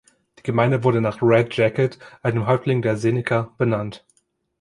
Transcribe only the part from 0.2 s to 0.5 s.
Die